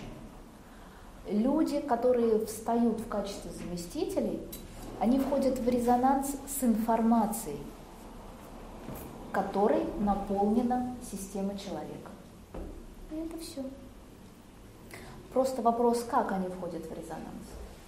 Люди, 1.30 1.82
которые 1.82 2.46
встают 2.46 3.00
в 3.00 3.08
качестве 3.08 3.52
заместителей, 3.52 4.40
они 5.00 5.20
входят 5.20 5.60
в 5.60 5.68
резонанс 5.68 6.38
с 6.48 6.64
информацией, 6.64 7.60
которой 9.36 9.86
наполнена 10.00 10.96
система 11.12 11.58
человека. 11.58 12.10
И 13.12 13.16
это 13.16 13.38
все. 13.38 13.62
Просто 15.34 15.62
вопрос, 15.62 16.06
как 16.10 16.32
они 16.32 16.48
входят 16.48 16.86
в 16.86 16.92
резонанс. 16.92 17.46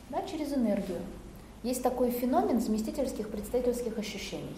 Да, 0.09 0.23
через 0.23 0.53
энергию. 0.53 0.99
Есть 1.63 1.81
такой 1.83 2.11
феномен 2.11 2.59
заместительских 2.59 3.29
представительских 3.29 3.97
ощущений. 3.97 4.57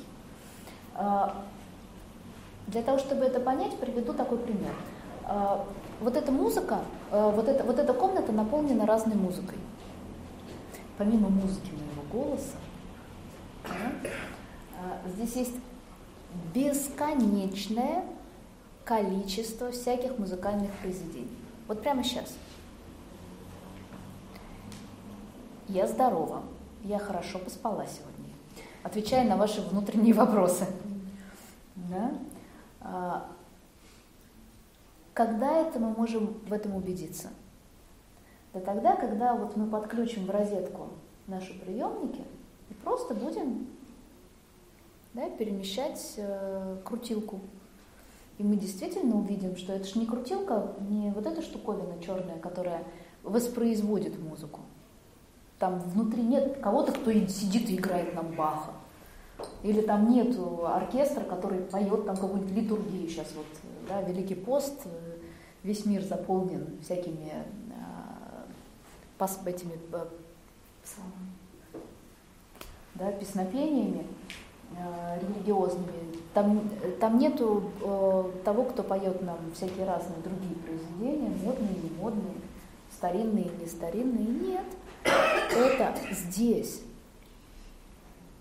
А, 0.96 1.44
для 2.66 2.82
того, 2.82 2.98
чтобы 2.98 3.24
это 3.26 3.40
понять, 3.40 3.78
приведу 3.78 4.14
такой 4.14 4.40
пример. 4.40 4.74
А, 5.26 5.64
вот 6.02 6.18
эта 6.18 6.32
музыка, 6.32 6.80
а, 7.12 7.30
вот 7.30 7.48
эта, 7.48 7.64
вот 7.64 7.78
эта 7.78 7.94
комната 7.94 8.32
наполнена 8.32 8.88
разной 8.88 9.16
музыкой. 9.16 9.60
Помимо 10.98 11.30
музыки 11.30 11.72
моего 11.72 12.02
голоса, 12.12 12.58
здесь 15.16 15.36
есть 15.36 15.56
бесконечное 16.54 18.04
количество 18.86 19.72
всяких 19.72 20.18
музыкальных 20.18 20.72
произведений. 20.82 21.38
Вот 21.68 21.82
прямо 21.82 22.04
сейчас– 22.04 22.34
Я 25.70 25.86
здорова. 25.86 26.42
Я 26.84 26.98
хорошо 26.98 27.38
поспала 27.38 27.86
сегодня. 27.86 28.34
Отвечая 28.82 29.24
на 29.30 29.38
ваши 29.38 29.62
внутренние 29.62 30.16
вопросы. 30.16 30.66
Да? 31.76 32.12
А, 32.82 33.28
когда 35.14 35.58
это 35.58 35.78
мы 35.78 35.92
можем 35.92 36.40
в 36.48 36.54
этом 36.54 36.76
убедиться? 36.76 37.30
Да 38.52 38.62
тогда, 38.62 38.96
когда 38.96 39.36
вот 39.36 39.56
мы 39.58 39.68
подключим 39.68 40.26
в 40.26 40.32
розетку 40.32 40.88
наши 41.28 41.54
приемники 41.54 42.24
и 42.72 42.74
просто 42.74 43.14
будем 43.14 43.68
да, 45.14 45.30
перемещать 45.30 46.14
э, 46.18 46.78
крутилку. 46.84 47.40
И 48.38 48.44
мы 48.44 48.56
действительно 48.56 49.18
увидим, 49.18 49.58
что 49.58 49.74
это 49.74 49.86
же 49.86 50.00
не 50.00 50.06
крутилка, 50.06 50.74
не 50.90 51.12
вот 51.12 51.26
эта 51.26 51.42
штуковина 51.42 52.02
черная, 52.02 52.40
которая 52.40 52.84
воспроизводит 53.24 54.18
музыку. 54.18 54.62
Там 55.58 55.80
внутри 55.80 56.24
нет 56.24 56.60
кого-то, 56.62 56.94
кто 56.94 57.12
сидит 57.12 57.70
и 57.70 57.76
играет 57.76 58.16
нам 58.16 58.34
Баха. 58.36 58.72
Или 59.64 59.82
там 59.82 60.10
нет 60.10 60.38
оркестра, 60.66 61.24
который 61.24 61.60
поет 61.60 62.06
там 62.06 62.16
какую-нибудь 62.16 62.56
литургию 62.56 63.10
сейчас 63.10 63.28
вот, 63.36 63.46
да, 63.88 64.02
Великий 64.02 64.36
пост, 64.36 64.88
весь 65.64 65.86
мир 65.86 66.02
заполнен 66.04 66.78
всякими 66.82 67.32
пас, 69.18 69.40
этими 69.46 69.78
а, 69.92 70.08
да, 72.96 73.12
песнопениями 73.12 74.06
религиозными. 75.22 76.10
Там, 76.34 76.70
там 77.00 77.18
нету 77.18 77.72
э, 77.82 78.32
того, 78.46 78.64
кто 78.64 78.84
поет 78.84 79.22
нам 79.24 79.38
всякие 79.56 79.86
разные 79.86 80.20
другие 80.22 80.56
произведения, 80.56 81.30
модные, 81.44 81.76
не 81.84 81.90
модные, 81.98 82.36
старинные, 82.96 83.50
не 83.60 83.66
старинные. 83.66 84.26
Нет 84.26 84.66
это 85.04 85.96
здесь. 86.12 86.82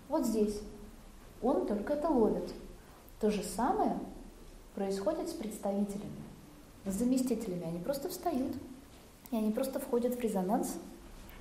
Вот 0.07 0.25
здесь. 0.25 0.59
Он 1.41 1.65
только 1.65 1.93
это 1.93 2.09
ловит. 2.09 2.53
То 3.19 3.29
же 3.29 3.43
самое 3.43 3.97
происходит 4.75 5.29
с 5.29 5.33
представителями, 5.33 6.23
с 6.85 6.93
заместителями. 6.93 7.65
Они 7.65 7.79
просто 7.79 8.09
встают, 8.09 8.55
и 9.31 9.35
они 9.35 9.51
просто 9.51 9.79
входят 9.79 10.15
в 10.15 10.19
резонанс 10.19 10.77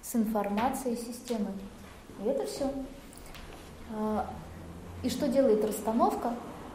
с 0.03 0.15
информацией 0.15 0.97
системы. 0.97 1.53
И 2.23 2.29
это 2.29 2.47
все. 2.47 2.71
И 5.03 5.11
что 5.11 5.29
делает 5.29 5.65
расстановка? 5.65 6.35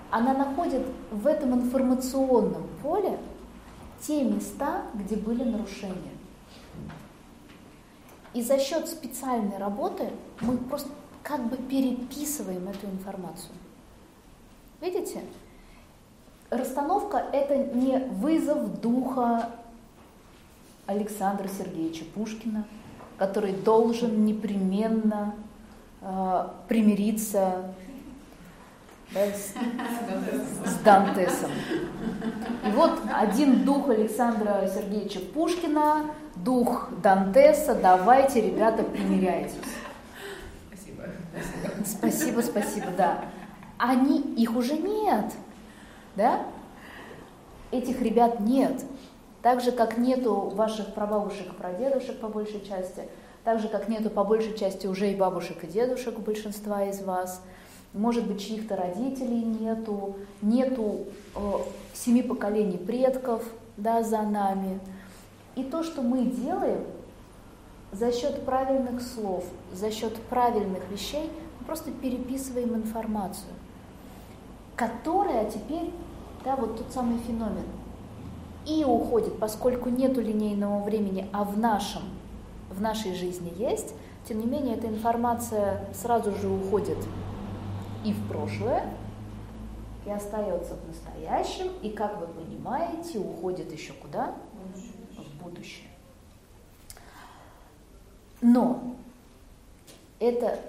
Она 0.10 0.34
находит 0.34 0.86
в 1.12 1.28
этом 1.28 1.56
информационном 1.56 2.68
поле 2.82 3.18
те 4.02 4.24
места, 4.24 4.84
где 4.94 5.16
были 5.16 5.44
нарушения. 5.44 6.12
И 8.34 8.42
за 8.42 8.60
счет 8.60 8.88
специальной 8.88 9.58
работы 9.58 10.10
мы 10.42 10.58
просто 10.58 10.90
как 11.22 11.44
бы 11.48 11.58
переписываем 11.58 12.68
эту 12.68 12.88
информацию. 12.88 13.54
Видите? 14.82 15.22
Расстановка– 16.50 17.18
это 17.34 17.58
не 17.58 17.98
вызов 17.98 18.82
духа 18.82 19.50
Александра 20.86 21.48
Сергеевича 21.48 22.06
Пушкина, 22.14 22.66
который 23.18 23.54
должен 23.54 24.26
непременно 24.26 25.34
э, 26.02 26.48
примириться 26.68 27.74
да, 29.14 29.26
с, 29.28 29.54
с 30.70 30.74
Дантесом. 30.84 31.52
И 32.66 32.72
вот 32.72 33.00
один 33.14 33.64
дух 33.64 33.90
Александра 33.90 34.70
Сергеевича 34.74 35.20
Пушкина 35.20 36.06
дух 36.38 36.90
Дантеса, 37.02 37.76
давайте, 37.76 38.42
ребята, 38.42 38.84
примиряйтесь. 38.84 39.54
Спасибо. 40.70 41.04
Спасибо, 41.86 42.42
спасибо, 42.42 42.88
да. 42.98 43.26
Они, 43.78 44.20
их 44.20 44.56
уже 44.56 44.78
нет, 44.78 45.26
да? 46.16 46.46
Этих 47.72 48.02
ребят 48.02 48.40
нет. 48.40 48.82
Так 49.42 49.62
же, 49.62 49.72
как 49.72 49.98
нету 49.98 50.52
ваших 50.56 50.94
прабабушек 50.94 51.48
и 51.48 51.56
прадедушек 51.56 52.20
по 52.20 52.30
большей 52.30 52.66
части, 52.66 53.04
так 53.44 53.60
же, 53.60 53.68
как 53.68 53.90
нету 53.90 54.10
по 54.10 54.24
большей 54.24 54.58
части 54.58 54.88
уже 54.88 55.12
и 55.12 55.16
бабушек 55.16 55.64
и 55.64 55.68
дедушек 55.68 56.18
у 56.18 56.22
большинства 56.22 56.86
из 56.86 57.02
вас, 57.02 57.42
может 57.94 58.28
быть, 58.28 58.42
чьих-то 58.42 58.76
родителей 58.76 59.44
нету, 59.44 60.16
нету 60.42 61.06
э, 61.36 61.40
семи 61.94 62.24
поколений 62.24 62.78
предков 62.78 63.44
да, 63.78 64.04
за 64.04 64.22
нами– 64.22 64.80
и 65.56 65.64
то, 65.64 65.84
что 65.84 66.02
мы 66.02 66.26
делаем 66.26 66.84
за 67.92 68.12
счет 68.12 68.44
правильных 68.44 69.02
слов, 69.02 69.46
за 69.72 69.92
счет 69.92 70.16
правильных 70.24 70.90
вещей, 70.90 71.32
мы 71.60 71.66
просто 71.66 71.92
переписываем 71.92 72.76
информацию, 72.76 73.54
которая 74.76 75.50
теперь, 75.50 75.92
да, 76.44 76.56
вот 76.56 76.78
тот 76.78 76.92
самый 76.92 77.20
феномен, 77.20 77.66
и 78.66 78.84
уходит, 78.84 79.38
поскольку 79.38 79.90
нету 79.90 80.22
линейного 80.22 80.84
времени, 80.84 81.28
а 81.34 81.44
в 81.44 81.60
нашем, 81.60 82.02
в 82.72 82.82
нашей 82.82 83.14
жизни 83.14 83.54
есть, 83.58 83.94
тем 84.28 84.40
не 84.40 84.48
менее 84.48 84.76
эта 84.76 84.88
информация 84.88 85.86
сразу 85.94 86.34
же 86.34 86.50
уходит 86.50 86.98
и 88.04 88.14
в 88.14 88.28
прошлое, 88.28 88.86
и 90.06 90.10
остается 90.10 90.76
в 90.76 90.88
настоящем, 90.88 91.72
и, 91.82 91.90
как 91.90 92.20
вы 92.20 92.28
понимаете, 92.28 93.20
уходит 93.20 93.72
еще 93.72 93.94
куда? 93.94 94.36
будущее. 95.44 95.88
Но 98.42 98.96
это 100.20 100.60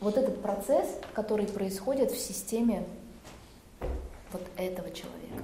вот 0.00 0.16
этот 0.16 0.40
процесс, 0.42 0.88
который 1.14 1.46
происходит 1.46 2.10
в 2.10 2.18
системе 2.18 2.84
вот 4.32 4.42
этого 4.56 4.90
человека. 4.90 5.42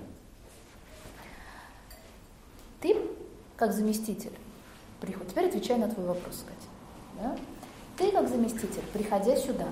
Ты, 2.81 2.96
как 3.57 3.72
заместитель, 3.72 4.33
приход, 5.00 5.29
теперь 5.29 5.46
отвечай 5.46 5.79
на 5.79 5.88
твой 5.88 6.07
вопрос, 6.07 6.44
Катя. 6.46 6.68
Да? 7.22 7.38
Ты, 7.96 8.12
как 8.12 8.29
заместитель, 8.29 8.83
приходя 8.92 9.37
сюда, 9.37 9.66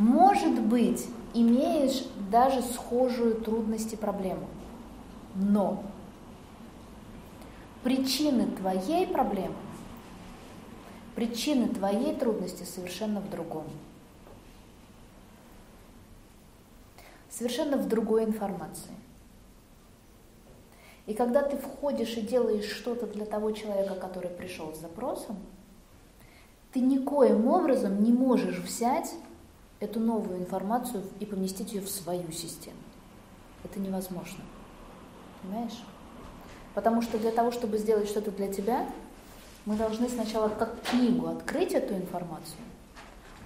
может 0.00 0.58
быть, 0.62 1.06
имеешь 1.34 2.06
даже 2.30 2.62
схожую 2.62 3.34
трудность 3.34 3.92
и 3.92 3.96
проблему, 3.96 4.48
но 5.34 5.84
причины 7.82 8.46
твоей 8.46 9.06
проблемы, 9.06 9.56
причины 11.14 11.68
твоей 11.68 12.16
трудности 12.16 12.62
совершенно 12.62 13.20
в 13.20 13.28
другом. 13.28 13.64
Совершенно 17.28 17.76
в 17.76 17.86
другой 17.86 18.24
информации. 18.24 18.94
И 21.04 21.12
когда 21.12 21.42
ты 21.42 21.58
входишь 21.58 22.16
и 22.16 22.22
делаешь 22.22 22.70
что-то 22.70 23.06
для 23.06 23.26
того 23.26 23.52
человека, 23.52 23.96
который 23.96 24.30
пришел 24.30 24.74
с 24.74 24.80
запросом, 24.80 25.36
ты 26.72 26.80
никоим 26.80 27.48
образом 27.48 28.02
не 28.02 28.12
можешь 28.12 28.58
взять 28.58 29.12
эту 29.80 29.98
новую 29.98 30.38
информацию 30.38 31.02
и 31.18 31.26
поместить 31.26 31.72
ее 31.72 31.80
в 31.80 31.90
свою 31.90 32.30
систему. 32.32 32.76
Это 33.64 33.80
невозможно. 33.80 34.44
Понимаешь? 35.42 35.82
Потому 36.74 37.02
что 37.02 37.18
для 37.18 37.32
того, 37.32 37.50
чтобы 37.50 37.78
сделать 37.78 38.08
что-то 38.08 38.30
для 38.30 38.52
тебя, 38.52 38.86
мы 39.66 39.76
должны 39.76 40.08
сначала 40.08 40.48
как 40.48 40.80
книгу 40.82 41.26
открыть 41.26 41.72
эту 41.72 41.94
информацию, 41.94 42.60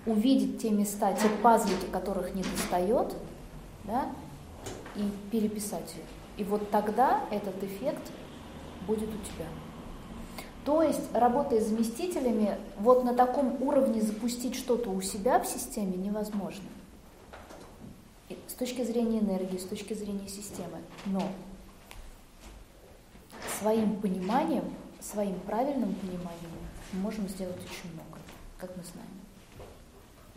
увидеть 0.06 0.60
те 0.60 0.70
места, 0.70 1.12
те 1.14 1.28
пазлики, 1.42 1.86
которых 1.90 2.34
не 2.34 2.42
достает, 2.42 3.14
да, 3.84 4.08
и 4.96 5.10
переписать 5.30 5.94
ее. 5.94 6.04
И 6.36 6.44
вот 6.44 6.70
тогда 6.70 7.24
этот 7.30 7.62
эффект 7.62 8.10
будет 8.86 9.08
у 9.08 9.18
тебя. 9.18 9.46
То 10.64 10.82
есть, 10.82 11.02
работая 11.12 11.60
с 11.60 11.66
заместителями, 11.66 12.56
вот 12.78 13.04
на 13.04 13.14
таком 13.14 13.62
уровне 13.62 14.00
запустить 14.00 14.54
что-то 14.54 14.90
у 14.90 15.02
себя 15.02 15.38
в 15.38 15.46
системе 15.46 15.96
невозможно. 15.96 16.64
С 18.46 18.54
точки 18.54 18.82
зрения 18.82 19.18
энергии, 19.18 19.58
с 19.58 19.64
точки 19.64 19.92
зрения 19.92 20.28
системы. 20.28 20.78
Но 21.04 21.22
своим 23.58 24.00
пониманием, 24.00 24.64
своим 25.00 25.38
правильным 25.40 25.94
пониманием 25.96 26.50
мы 26.92 27.00
можем 27.00 27.28
сделать 27.28 27.56
очень 27.56 27.92
много, 27.92 28.18
как 28.58 28.74
мы 28.76 28.82
знаем. 28.84 29.08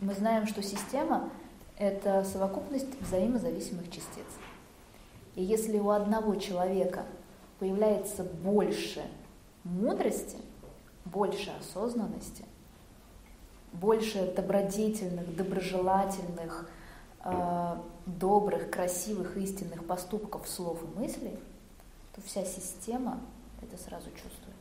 Мы 0.00 0.14
знаем, 0.14 0.46
что 0.46 0.62
система– 0.62 1.30
это 1.78 2.24
совокупность 2.24 3.00
взаимозависимых 3.00 3.86
частиц. 3.90 4.26
И 5.36 5.42
если 5.42 5.78
у 5.78 5.90
одного 5.90 6.34
человека 6.34 7.04
появляется 7.58 8.24
больше 8.24 9.02
мудрости, 9.64 10.38
больше 11.04 11.50
осознанности, 11.50 12.44
больше 13.72 14.32
добродетельных, 14.34 15.34
доброжелательных, 15.36 16.68
э, 17.24 17.76
добрых, 18.06 18.70
красивых, 18.70 19.36
истинных 19.36 19.86
поступков, 19.86 20.48
слов 20.48 20.82
и 20.82 20.98
мыслей, 20.98 21.38
то 22.14 22.22
вся 22.22 22.44
система 22.44 23.20
это 23.62 23.76
сразу 23.82 24.10
чувствует. 24.10 24.56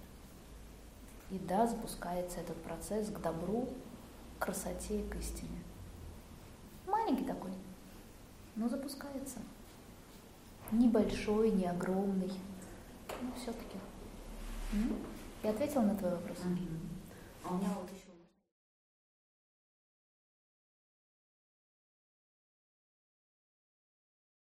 И 1.32 1.40
да, 1.40 1.68
запускается 1.68 2.40
этот 2.40 2.62
процесс 2.64 3.10
к 3.10 3.20
добру, 3.20 3.68
к 4.38 4.44
красоте 4.44 5.02
и 5.02 5.10
к 5.10 5.16
истине. 5.16 5.62
Маленький 6.86 7.26
такой, 7.26 7.52
но 8.56 8.70
запускается 8.70 9.40
небольшой, 10.72 11.52
не 11.52 11.66
огромный, 11.66 12.32
но 13.22 13.32
все-таки. 13.42 13.78
Я 15.44 15.52
ответила 15.52 15.82
на 15.82 15.96
твой 15.96 16.12
вопрос? 16.12 16.38
А 17.44 17.54
у 17.54 17.58
меня 17.58 17.70
вот 17.76 17.90